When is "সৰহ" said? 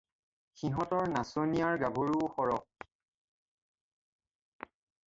2.39-2.63